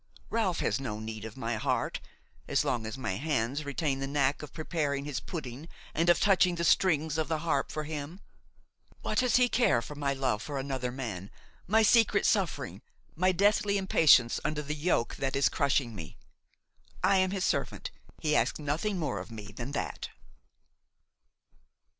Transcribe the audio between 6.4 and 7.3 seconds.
the strings of